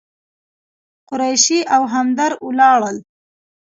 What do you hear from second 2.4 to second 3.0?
ولاړل.